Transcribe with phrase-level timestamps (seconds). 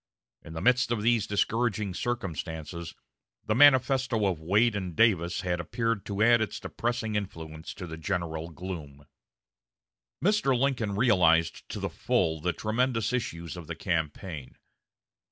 [0.41, 2.95] In the midst of these discouraging circumstances
[3.45, 7.97] the manifesto of Wade and Davis had appeared to add its depressing influence to the
[7.97, 9.05] general gloom.
[10.19, 10.57] Mr.
[10.57, 14.57] Lincoln realized to the full the tremendous issues of the campaign.